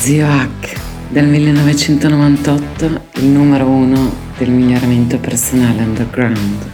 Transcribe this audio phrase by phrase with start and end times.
[0.00, 2.84] Zio Hack del 1998,
[3.16, 6.70] il numero uno del miglioramento personale underground.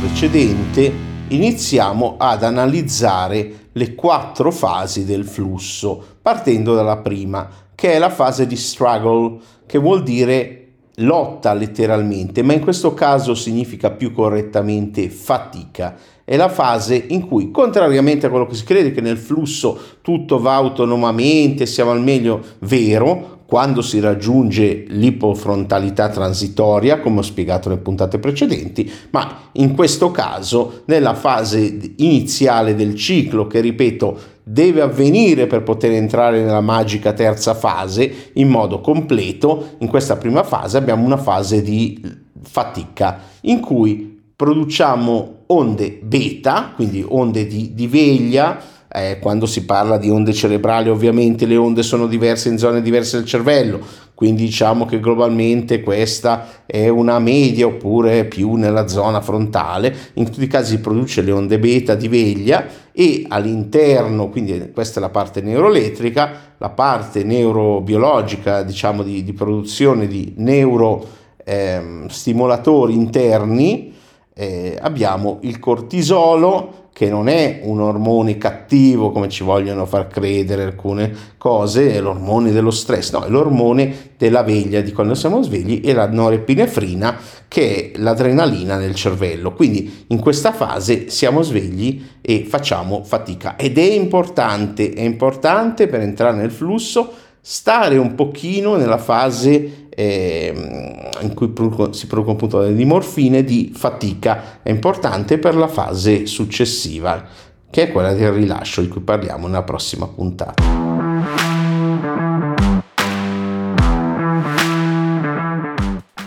[0.00, 0.92] Precedente
[1.28, 8.46] iniziamo ad analizzare le quattro fasi del flusso, partendo dalla prima, che è la fase
[8.46, 10.63] di struggle, che vuol dire
[10.96, 15.96] lotta letteralmente, ma in questo caso significa più correttamente fatica.
[16.24, 20.38] È la fase in cui, contrariamente a quello che si crede che nel flusso tutto
[20.38, 27.82] va autonomamente, siamo al meglio, vero, quando si raggiunge l'ipofrontalità transitoria, come ho spiegato nelle
[27.82, 35.46] puntate precedenti, ma in questo caso nella fase iniziale del ciclo, che ripeto deve avvenire
[35.46, 41.04] per poter entrare nella magica terza fase in modo completo, in questa prima fase abbiamo
[41.04, 42.02] una fase di
[42.42, 48.58] fatica in cui produciamo onde beta, quindi onde di, di veglia,
[48.96, 53.16] eh, quando si parla di onde cerebrali ovviamente le onde sono diverse in zone diverse
[53.16, 53.80] del cervello,
[54.14, 60.44] quindi diciamo che globalmente questa è una media oppure più nella zona frontale, in tutti
[60.44, 65.10] i casi si produce le onde beta di veglia e all'interno, quindi questa è la
[65.10, 73.92] parte neuroelettrica, la parte neurobiologica diciamo di, di produzione di neurostimolatori ehm, interni,
[74.36, 80.62] eh, abbiamo il cortisolo che non è un ormone cattivo come ci vogliono far credere
[80.62, 85.80] alcune cose, è l'ormone dello stress, no, è l'ormone della veglia di quando siamo svegli
[85.84, 89.54] e la norepinefrina che è l'adrenalina nel cervello.
[89.54, 96.00] Quindi in questa fase siamo svegli e facciamo fatica ed è importante, è importante per
[96.00, 100.93] entrare nel flusso stare un pochino nella fase eh,
[101.26, 101.52] in cui
[101.90, 107.26] si producono appunto le morfine di fatica è importante per la fase successiva
[107.70, 110.62] che è quella del rilascio di cui parliamo nella prossima puntata.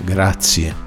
[0.03, 0.86] Grazie